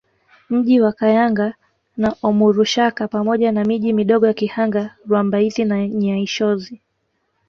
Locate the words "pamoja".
3.07-3.51